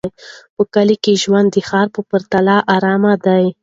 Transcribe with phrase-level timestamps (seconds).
[0.55, 3.45] په کلي کې ژوند د ښار په پرتله ارام دی.